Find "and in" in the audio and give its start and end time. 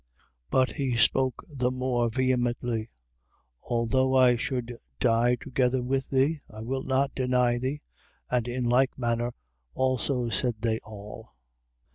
8.27-8.63